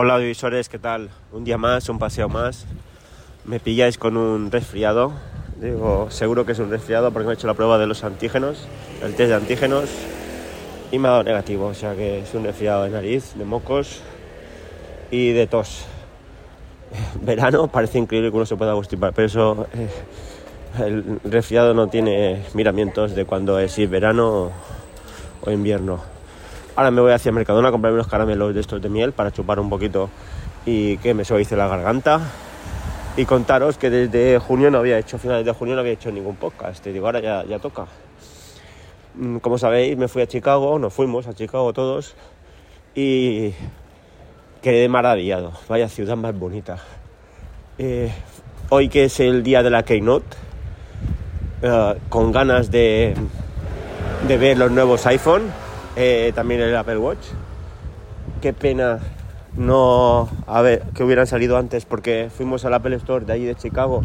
[0.00, 1.10] Hola divisores, ¿qué tal?
[1.32, 2.66] Un día más, un paseo más.
[3.44, 5.10] Me pilláis con un resfriado.
[5.60, 8.68] Digo, seguro que es un resfriado porque me he hecho la prueba de los antígenos,
[9.02, 9.90] el test de antígenos,
[10.92, 11.66] y me ha dado negativo.
[11.66, 14.00] O sea que es un resfriado de nariz, de mocos
[15.10, 15.84] y de tos.
[17.22, 19.88] Verano parece increíble que uno se pueda constipar, pero eso, eh,
[20.78, 24.52] el resfriado no tiene miramientos de cuando es verano
[25.40, 26.17] o invierno.
[26.78, 29.58] Ahora me voy hacia Mercadona a comprarme unos caramelos de estos de miel para chupar
[29.58, 30.08] un poquito
[30.64, 32.20] y que me suavice la garganta.
[33.16, 36.36] Y contaros que desde junio no había hecho, finales de junio no había hecho ningún
[36.36, 36.86] podcast.
[36.86, 37.86] Y digo, ahora ya, ya toca.
[39.16, 42.14] Mm, como sabéis, me fui a Chicago, nos fuimos a Chicago todos
[42.94, 43.54] y
[44.62, 45.50] quedé maravillado.
[45.68, 46.78] Vaya ciudad más bonita.
[47.78, 48.12] Eh,
[48.68, 50.36] hoy que es el día de la Keynote,
[51.62, 53.16] eh, con ganas de,
[54.28, 55.50] de ver los nuevos iPhone
[56.00, 57.26] eh, también el Apple Watch.
[58.40, 59.00] Qué pena
[59.56, 63.56] no a ver que hubieran salido antes porque fuimos al Apple Store de allí de
[63.56, 64.02] Chicago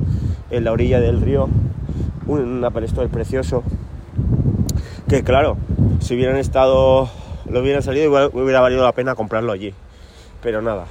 [0.50, 1.48] en la orilla del río
[2.26, 3.64] un Apple Store precioso
[5.08, 5.58] que claro
[6.00, 7.10] si hubieran estado
[7.46, 9.76] lo hubieran salido igual hubiera valido la pena comprarlo allí
[10.42, 10.86] pero nada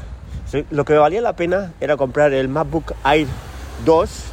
[0.70, 3.26] lo que valía la pena era comprar el MacBook Air
[3.84, 4.24] 2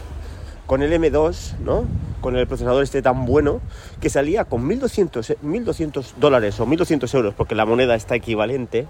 [0.68, 1.86] con el M2 no
[2.22, 3.62] con el procesador este tan bueno
[4.02, 8.88] que salía con 1200, 1200 dólares o 1200 euros porque la moneda está equivalente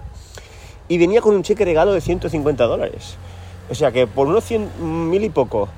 [0.88, 3.16] y venía con un cheque regalo de 150 dólares.
[3.70, 5.68] O sea que por unos 100, mil y poco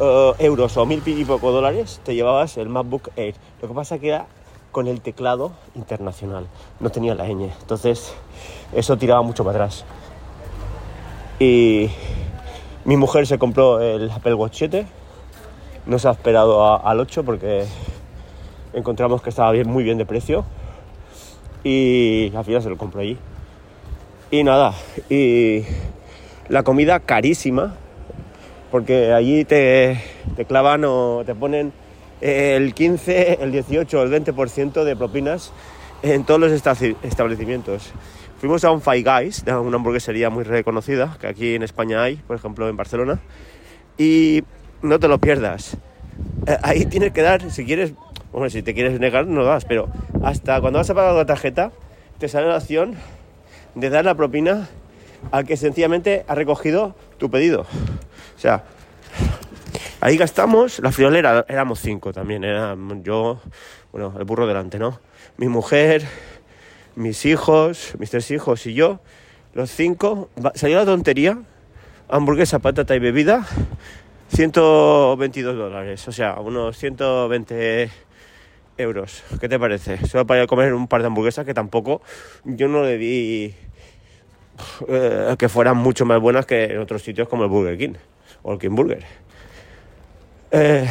[0.00, 3.34] uh, euros o mil y poco dólares te llevabas el MacBook Air.
[3.60, 4.26] Lo que pasa que era
[4.70, 6.46] con el teclado internacional,
[6.80, 7.50] no tenía la ñ.
[7.60, 8.14] Entonces
[8.72, 9.84] eso tiraba mucho para atrás.
[11.40, 11.90] Y
[12.84, 14.86] mi mujer se compró el Apple Watch 7
[15.86, 17.64] no se ha esperado al 8 porque
[18.72, 20.44] encontramos que estaba bien, muy bien de precio
[21.64, 23.18] y al final se lo compró allí.
[24.30, 24.74] Y nada,
[25.10, 25.64] y
[26.48, 27.74] la comida carísima
[28.70, 30.02] porque allí te,
[30.36, 31.72] te clavan o te ponen
[32.22, 35.52] el 15, el 18 el 20% de propinas
[36.02, 37.92] en todos los establecimientos.
[38.38, 42.36] Fuimos a un Five Guys, una hamburguesería muy reconocida, que aquí en España hay, por
[42.36, 43.20] ejemplo en Barcelona,
[43.98, 44.42] y
[44.82, 45.76] no te lo pierdas.
[46.46, 47.92] Eh, ahí tienes que dar, si quieres,
[48.32, 49.88] bueno, si te quieres negar, no das, pero
[50.22, 51.72] hasta cuando vas a pagar la tarjeta,
[52.18, 52.96] te sale la opción
[53.74, 54.68] de dar la propina
[55.30, 57.62] al que sencillamente ha recogido tu pedido.
[57.62, 58.64] O sea,
[60.00, 63.40] ahí gastamos, la friolera éramos cinco también, era yo,
[63.92, 65.00] bueno, el burro delante, ¿no?
[65.36, 66.04] Mi mujer,
[66.96, 69.00] mis hijos, mis tres hijos y yo,
[69.54, 71.38] los cinco, salió la tontería,
[72.08, 73.46] hamburguesa, patata y bebida,
[74.34, 77.90] 122 dólares, o sea, unos 120
[78.78, 79.22] euros.
[79.38, 80.06] ¿Qué te parece?
[80.06, 82.00] Solo para comer un par de hamburguesas que tampoco
[82.44, 83.54] yo no le di
[84.88, 87.94] eh, que fueran mucho más buenas que en otros sitios como el Burger King
[88.42, 89.04] o el King Burger.
[90.50, 90.88] Eh,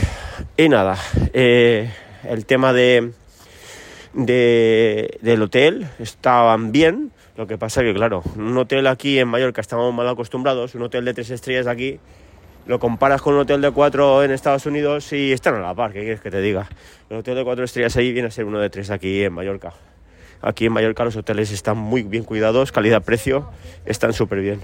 [0.58, 0.97] y nada,
[1.34, 1.91] eh,
[2.29, 3.12] el tema de,
[4.13, 7.12] de, del hotel estaban bien.
[7.38, 11.06] Lo que pasa que, claro, un hotel aquí en Mallorca estamos mal acostumbrados, un hotel
[11.06, 12.00] de tres estrellas aquí
[12.72, 15.92] lo comparas con un hotel de cuatro en Estados Unidos y están a la par,
[15.92, 16.70] ¿qué quieres que te diga?
[17.09, 19.74] El hotel de cuatro estrellas ahí viene a ser uno de tres aquí en Mallorca.
[20.42, 23.50] Aquí en Mallorca los hoteles están muy bien cuidados, calidad-precio,
[23.84, 24.62] están súper bien.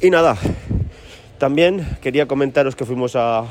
[0.00, 0.36] Y nada,
[1.38, 3.46] también quería comentaros que fuimos a,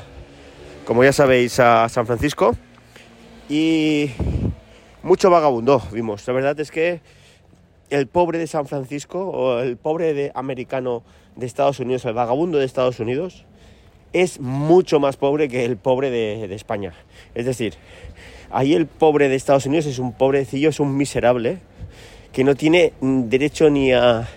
[0.85, 2.55] como ya sabéis, a San Francisco
[3.49, 4.11] y
[5.01, 6.25] mucho vagabundo vimos.
[6.25, 7.01] La verdad es que
[7.93, 11.03] el pobre de San Francisco o el pobre de americano
[11.35, 13.45] de Estados Unidos, el vagabundo de Estados Unidos,
[14.13, 16.93] es mucho más pobre que el pobre de, España.
[17.35, 17.75] Es decir,
[18.49, 21.59] ahí el pobre de Estados Unidos es un pobrecillo, es un miserable,
[22.31, 24.27] que no tiene derecho ni a,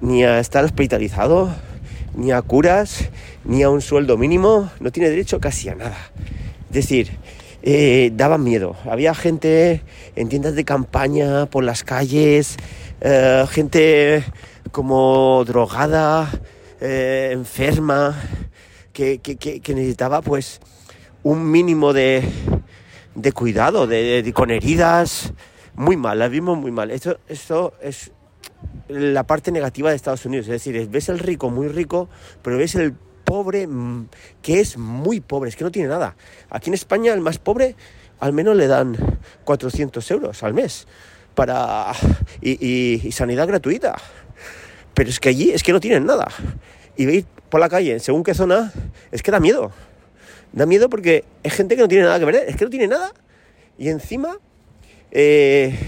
[0.00, 1.54] ni a estar hospitalizado,
[2.16, 3.10] ni a curas,
[3.44, 6.10] ni a un sueldo mínimo, no tiene derecho casi a nada.
[6.66, 7.12] Es decir,
[7.62, 8.76] eh, daba miedo.
[8.84, 9.82] Había gente
[10.16, 12.56] en tiendas de campaña, por las calles,
[13.00, 14.24] eh, gente
[14.72, 16.30] como drogada,
[16.80, 18.20] eh, enferma,
[18.92, 19.20] que,
[19.68, 20.60] necesitaba pues
[21.22, 22.22] un mínimo de,
[23.14, 25.32] de cuidado, de, con heridas,
[25.74, 26.90] muy mal, la vimos muy mal.
[26.90, 28.10] Esto, esto es
[28.88, 32.08] la parte negativa de Estados Unidos, es decir, ves el rico muy rico,
[32.42, 32.94] pero ves el
[33.24, 34.08] pobre mm,
[34.42, 36.16] que es muy pobre, es que no tiene nada.
[36.50, 37.76] Aquí en España el más pobre
[38.20, 38.96] al menos le dan
[39.44, 40.86] 400 euros al mes
[41.34, 41.92] para
[42.40, 43.96] y sanidad gratuita.
[44.94, 46.28] Pero es que allí es que no tienen nada.
[46.96, 48.72] Y veis por la calle, según qué zona,
[49.10, 49.72] es que da miedo.
[50.52, 52.88] Da miedo porque es gente que no tiene nada que ver, es que no tiene
[52.88, 53.12] nada.
[53.78, 54.38] Y encima,
[55.10, 55.78] eh,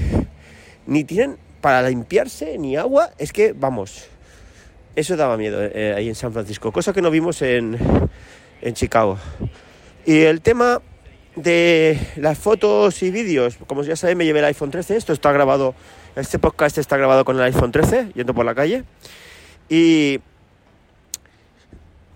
[0.87, 3.11] ni tienen para limpiarse, ni agua.
[3.19, 4.09] Es que, vamos,
[4.97, 7.79] eso daba miedo eh, ahí en San Francisco, cosa que no vimos en,
[8.61, 9.19] en Chicago.
[10.07, 10.83] Y el tema
[11.37, 14.97] de las fotos y vídeos, como ya sabéis, me llevé el iPhone 13.
[14.97, 15.75] Esto está grabado,
[16.17, 18.85] este podcast está grabado con el iPhone 13, yendo por la calle.
[19.69, 20.21] Y,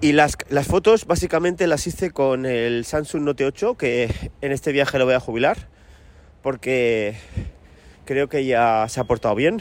[0.01, 4.73] y las, las fotos básicamente las hice con el Samsung Note 8, que en este
[4.73, 5.69] viaje lo voy a jubilar,
[6.43, 7.17] porque
[8.05, 9.61] creo que ya se ha portado bien.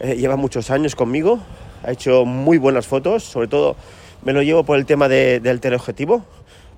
[0.00, 1.40] Eh, lleva muchos años conmigo,
[1.82, 3.76] ha hecho muy buenas fotos, sobre todo
[4.22, 6.24] me lo llevo por el tema del teleobjetivo,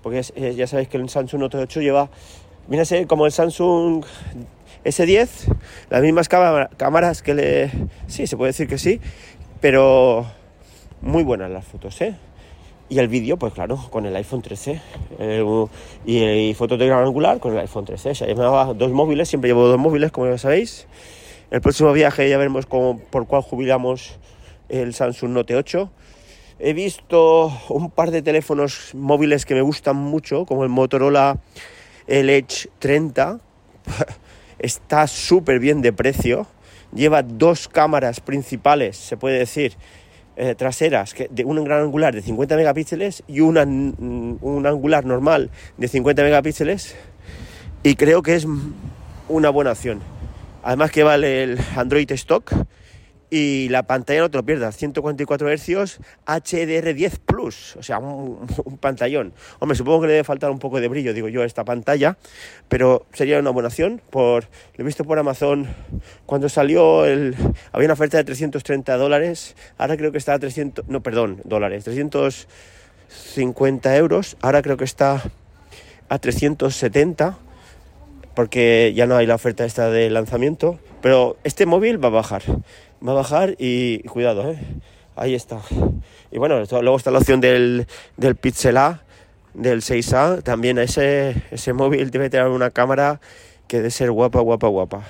[0.02, 2.10] porque eh, ya sabéis que el Samsung Note 8 lleva,
[2.68, 4.04] viene como el Samsung
[4.84, 5.28] S10,
[5.90, 7.70] las mismas cámaras que le...
[8.06, 9.00] Sí, se puede decir que sí,
[9.60, 10.26] pero
[11.00, 12.14] muy buenas las fotos, ¿eh?
[12.88, 14.80] Y el vídeo, pues claro, con el iPhone 13.
[15.20, 15.66] Eh,
[16.06, 18.10] y, foto de gran angular con el iPhone 13.
[18.10, 20.88] O sea, llevaba dos móviles, siempre llevo dos móviles, como ya sabéis.
[21.52, 24.18] El próximo viaje ya veremos cómo, por cuál jubilamos
[24.70, 25.90] el Samsung Note 8.
[26.58, 31.38] He visto un par de teléfonos móviles que me gustan mucho, como el Motorola
[32.06, 33.40] el Edge 30.
[34.58, 36.46] Está súper bien de precio.
[36.94, 39.74] Lleva dos cámaras principales, se puede decir,
[40.36, 45.86] eh, traseras de un gran angular de 50 megapíxeles y una, un angular normal de
[45.86, 46.96] 50 megapíxeles
[47.82, 48.46] y creo que es
[49.28, 50.00] una buena opción.
[50.62, 52.52] Además que vale el Android Stock
[53.30, 58.46] y la pantalla no te lo pierdas, 144 Hz HDR10 Plus, o sea, un,
[58.80, 59.32] pantallón.
[59.60, 62.18] Hombre, supongo que le debe faltar un poco de brillo, digo yo, a esta pantalla,
[62.68, 63.70] pero sería una buena.
[64.10, 65.68] Por, lo he visto por Amazon
[66.26, 67.36] cuando salió, el,
[67.72, 71.82] había una oferta de 330 dólares, ahora creo que está a 300, no, perdón, dólares,
[71.84, 75.22] 350 euros, ahora creo que está
[76.08, 77.38] a 370
[78.40, 82.42] porque ya no hay la oferta esta de lanzamiento, pero este móvil va a bajar
[83.06, 84.58] va a bajar y, cuidado, ¿eh?
[85.14, 85.60] ahí está.
[86.32, 89.02] Y bueno, luego está la opción del, del Pixel A,
[89.52, 93.20] del 6A, también ese, ese móvil debe tener una cámara
[93.68, 95.04] que debe ser guapa, guapa, guapa.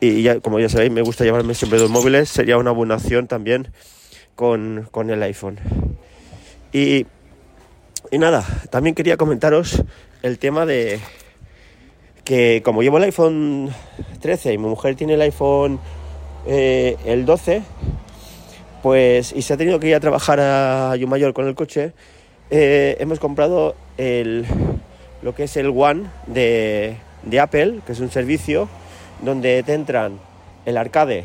[0.00, 3.28] Y ya, como ya sabéis, me gusta llevarme siempre dos móviles, sería una buena opción
[3.28, 3.68] también
[4.34, 5.60] con, con el iPhone.
[6.72, 7.06] Y,
[8.10, 9.84] y nada, también quería comentaros
[10.22, 10.98] el tema de
[12.28, 13.70] que como llevo el iPhone
[14.20, 15.80] 13 y mi mujer tiene el iPhone
[16.46, 17.62] eh, el 12,
[18.82, 21.94] pues, y se ha tenido que ir a trabajar a Yumayor con el coche,
[22.50, 24.44] eh, hemos comprado el,
[25.22, 28.68] lo que es el One de, de Apple, que es un servicio
[29.22, 30.18] donde te entran
[30.66, 31.24] el arcade,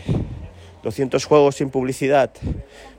[0.83, 2.31] 200 juegos sin publicidad,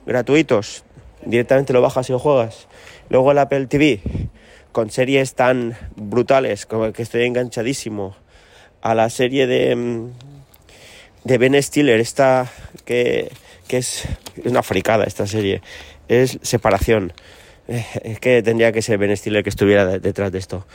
[0.05, 0.83] gratuitos,
[1.25, 2.67] directamente lo bajas y lo juegas.
[3.09, 3.99] Luego el Apple TV,
[4.75, 8.13] con series tan brutales como que estoy enganchadísimo
[8.81, 10.11] a la serie de, mm,
[11.23, 12.51] de Ben Stiller, esta
[12.83, 13.31] que,
[13.69, 14.03] es,
[14.43, 15.61] una fricada esta serie,
[16.09, 17.13] es Separación.
[17.69, 20.67] Eh, es que tendría que ser Ben Stiller que estuviera detrás de esto.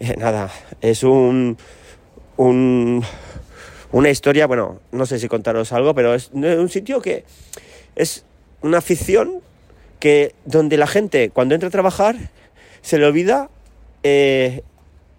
[0.00, 1.56] Eh, nada, es un,
[2.36, 3.04] un,
[3.92, 7.24] una historia, bueno, no sé si contaros algo, pero es un sitio que
[7.94, 8.24] es
[8.62, 9.42] una ficción
[10.00, 12.16] que donde la gente cuando entra a trabajar
[12.84, 13.48] se le olvida
[14.02, 14.62] eh,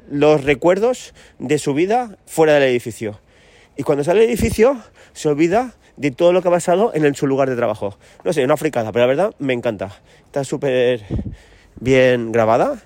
[0.09, 3.19] los recuerdos de su vida fuera del edificio.
[3.75, 4.79] Y cuando sale el edificio,
[5.13, 7.97] se olvida de todo lo que ha pasado en su lugar de trabajo.
[8.23, 9.99] No sé, una fricada, pero la verdad me encanta.
[10.25, 11.01] Está súper
[11.79, 12.83] bien grabada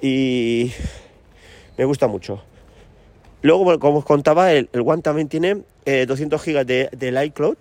[0.00, 0.72] y
[1.76, 2.42] me gusta mucho.
[3.42, 7.58] Luego, como os contaba, el, One también tiene 200 eh, gigas de, del iCloud.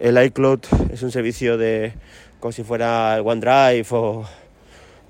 [0.00, 1.92] El iCloud es un servicio de
[2.40, 4.26] como si fuera el OneDrive o,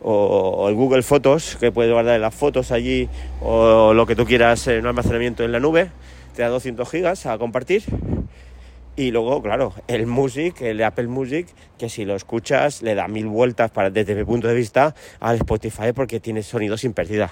[0.02, 3.08] o, el Google Fotos, que puedes guardar las fotos allí
[3.40, 5.90] o lo que tú quieras en un almacenamiento en la nube
[6.36, 7.82] te da 200 gigas a compartir.
[8.94, 13.26] Y luego, claro, el Music, el Apple Music, que si lo escuchas le da mil
[13.26, 17.30] vueltas para, desde mi punto de vista al Spotify porque tiene sonido sin pérdida.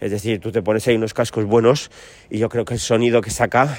[0.00, 1.90] Es decir, tú te pones ahí unos cascos buenos
[2.30, 3.76] y yo creo que el sonido que saca,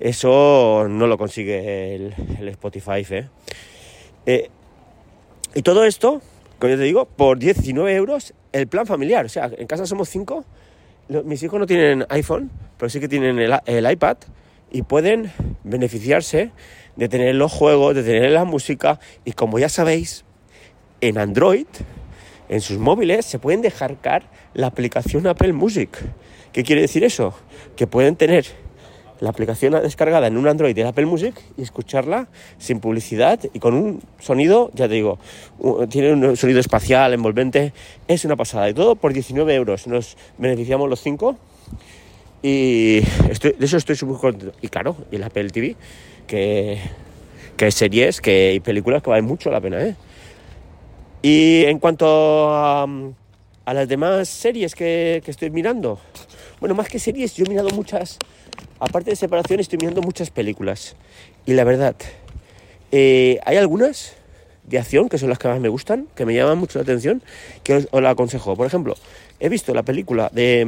[0.00, 3.04] eso no lo consigue el, Spotify.
[3.10, 3.28] ¿eh?
[4.24, 4.50] ¿eh?
[5.54, 6.22] y todo esto,
[6.58, 9.26] como yo te digo, por 19 euros el plan familiar.
[9.26, 10.44] O sea, en casa somos 5
[11.24, 14.16] mis hijos no tienen iPhone, pero sí que tienen el, iPad
[14.70, 15.30] y pueden
[15.62, 16.50] beneficiarse
[16.96, 20.24] de tener los juegos, de tener la música y como ya sabéis,
[21.00, 21.66] en Android,
[22.48, 25.96] en sus móviles, se pueden descargar la aplicación Apple Music.
[26.52, 27.34] ¿Qué quiere decir eso?
[27.76, 28.46] Que pueden tener
[29.20, 33.74] la aplicación descargada en un Android de Apple Music y escucharla sin publicidad y con
[33.74, 35.18] un sonido, ya te digo,
[35.88, 37.72] tiene un sonido espacial, envolvente,
[38.08, 38.68] es una pasada.
[38.68, 39.86] Y todo por 19 euros.
[39.86, 41.36] Nos beneficiamos los cinco
[42.42, 42.98] Y
[43.30, 44.56] estoy, de eso estoy súper contento.
[44.60, 45.76] Y claro, y la Apple TV,
[46.26, 46.78] que,
[47.56, 49.96] que series que, y películas que valen mucho la pena, ¿eh?
[51.22, 52.86] Y en cuanto a,
[53.66, 55.98] a las demás series que, que, estoy mirando,
[56.60, 58.16] bueno, más que series, yo he mirado muchas,
[58.78, 60.96] aparte de separación, estoy mirando muchas películas.
[61.44, 61.96] Y la verdad,
[62.92, 64.14] eh, hay algunas
[64.62, 67.22] de acción que son las que más me gustan, que me llaman mucho la atención,
[67.64, 68.56] que os, la aconsejo.
[68.56, 68.94] Por ejemplo,
[69.40, 70.60] he visto la película de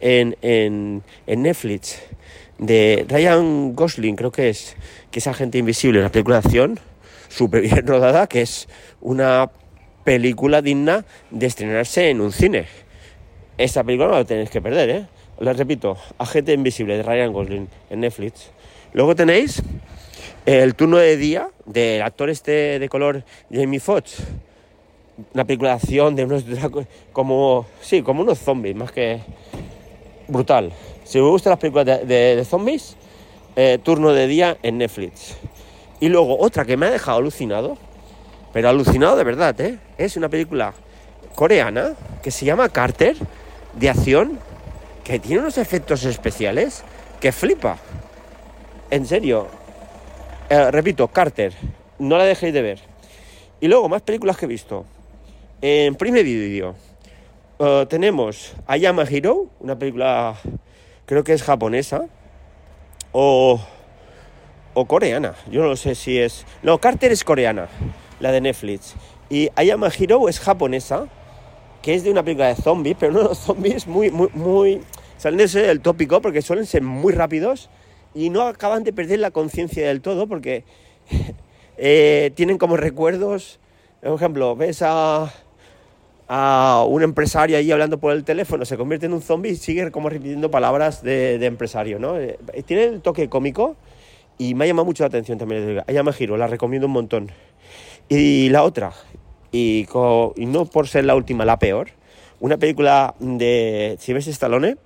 [0.00, 1.98] en, en, en, Netflix
[2.58, 4.76] de Ryan Gosling, creo que es,
[5.10, 6.80] que es Agente Invisible, una película de acción
[7.28, 8.68] súper bien rodada, que es
[9.00, 9.50] una
[10.08, 12.64] película digna de estrenarse en un cine.
[13.58, 15.06] Esta película no la tenéis que perder, ¿eh?
[15.38, 18.50] Les repito, Agente Invisible de Ryan Gosling en Netflix.
[18.94, 19.62] Luego tenéis
[20.46, 23.22] el turno de día del actor este de color
[23.52, 24.22] Jamie Foxx
[25.34, 26.42] una película de acción de unos
[27.12, 29.20] como sí como unos zombies más que
[30.26, 30.72] brutal
[31.04, 32.96] si os gustan las películas de, zombies
[33.56, 35.36] eh, turno de día en Netflix
[36.00, 37.76] y luego otra que me ha dejado alucinado
[38.52, 39.78] pero alucinado de verdad ¿eh?
[39.98, 40.74] es una película
[41.34, 43.16] coreana que se llama Carter
[43.74, 44.38] de acción
[45.04, 46.84] que tiene unos efectos especiales
[47.20, 47.78] que flipa.
[48.90, 49.48] En serio.
[50.50, 51.52] Eh, repito Carter
[51.98, 52.78] no la dejéis de ver.
[53.60, 54.84] Y luego más películas que he visto.
[55.60, 56.74] En primer vídeo
[57.58, 60.36] uh, tenemos Ayama Hero, una película
[61.06, 62.06] creo que es japonesa
[63.12, 63.60] o,
[64.74, 65.34] o coreana.
[65.50, 66.46] Yo no sé si es...
[66.62, 67.68] No, Carter es coreana,
[68.20, 68.94] la de Netflix.
[69.30, 71.06] Y Ayama es japonesa,
[71.82, 74.80] que es de una película de zombies, pero no los zombies muy, muy, muy...
[75.16, 77.70] Salen de ser el tópico porque suelen ser muy rápidos
[78.14, 80.64] y no acaban de perder la conciencia del todo porque
[81.76, 83.60] eh, tienen como recuerdos...
[84.00, 85.32] Por ejemplo, ves a
[86.28, 89.90] a un empresario ahí hablando por el teléfono, se convierte en un zombie y sigue
[89.90, 92.18] como repitiendo palabras de, empresario, ¿no?
[92.18, 93.76] Eh, tiene el toque cómico
[94.36, 95.82] y me ha llamado mucho la atención también.
[95.86, 97.30] Me giro, la recomiendo un montón.
[98.08, 98.92] Y la otra,
[99.52, 99.86] y,
[100.36, 101.88] no por ser la última, la peor,
[102.40, 104.76] una película de Sylvester Stallone,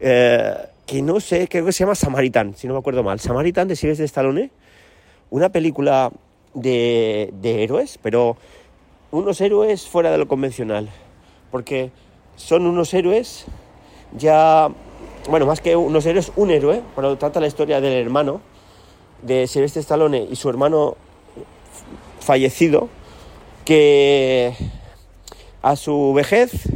[0.00, 0.54] eh,
[0.84, 3.20] que no sé, creo que se llama Samaritan, si no me acuerdo mal.
[3.20, 4.50] Samaritan de Sylvester Stallone,
[5.30, 6.10] una película
[6.52, 8.36] de, de héroes, pero
[9.10, 10.90] unos héroes fuera de lo convencional,
[11.50, 11.90] porque
[12.36, 13.46] son unos héroes
[14.16, 14.68] ya,
[15.28, 18.40] bueno, más que unos héroes, un héroe, pero trata la historia del hermano
[19.22, 20.96] de Sylvester Stallone y su hermano
[22.22, 22.88] fallecido,
[23.64, 24.54] que
[25.62, 26.68] a su vejez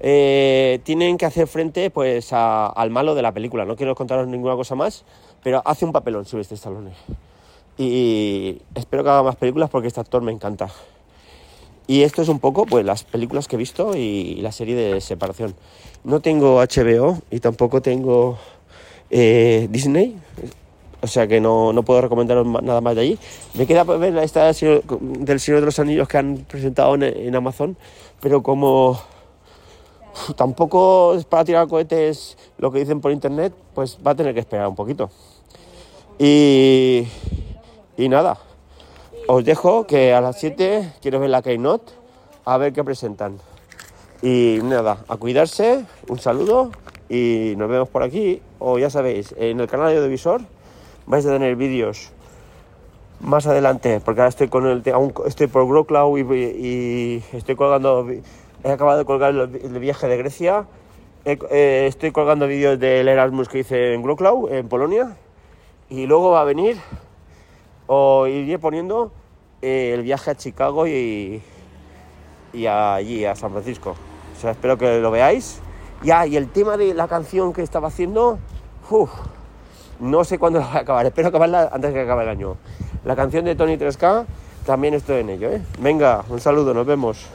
[0.00, 3.64] eh, tienen que hacer frente pues a, al malo de la película.
[3.64, 5.04] No quiero contaros ninguna cosa más,
[5.42, 6.92] pero hace un papelón Sylvester Stallone.
[7.76, 10.68] Y espero que haga más películas porque este actor me encanta.
[11.86, 15.00] Y esto es un poco pues las películas que he visto y la serie de
[15.00, 15.54] separación.
[16.02, 18.38] No tengo HBO y tampoco tengo
[19.10, 20.16] eh, Disney,
[21.04, 23.18] o sea que no, no, puedo recomendaros nada más de allí.
[23.52, 27.76] Me queda ver esta del Señor de los Anillos que han presentado en, Amazon,
[28.20, 28.98] pero como
[30.36, 34.40] tampoco es para tirar cohetes lo que dicen por internet, pues va a tener que
[34.40, 35.10] esperar un poquito.
[36.18, 37.06] Y,
[37.98, 38.38] y nada,
[39.28, 41.92] os dejo que a las 7 quiero ver la Keynote,
[42.46, 43.38] a ver qué presentan.
[44.22, 46.70] Y nada, a cuidarse, un saludo
[47.10, 48.40] y nos vemos por aquí.
[48.58, 50.53] O ya sabéis, en el canal de Audivisor
[51.06, 52.12] vais a tener vídeos
[53.20, 58.06] más adelante, porque ahora estoy con el aún estoy por GrowCloud y, y, estoy colgando,
[58.62, 60.66] he acabado de colgar el, viaje de Grecia,
[61.24, 65.16] eh, estoy colgando vídeos del Erasmus que hice en GrowCloud, en Polonia,
[65.88, 66.76] y luego va a venir
[67.86, 69.12] o iré poniendo
[69.62, 71.42] eh, el viaje a Chicago y,
[72.52, 73.94] y allí a San Francisco.
[74.36, 75.60] O sea, espero que lo veáis.
[76.02, 78.38] Ya, y el tema de la canción que estaba haciendo,
[78.90, 79.10] uf,
[80.00, 82.56] no sé cuándo la voy a acabar, espero acabarla antes que acabe el año.
[83.04, 84.24] La canción de Tony 3K,
[84.64, 85.50] también estoy en ello.
[85.50, 85.62] ¿eh?
[85.78, 87.26] Venga, un saludo, nos vemos.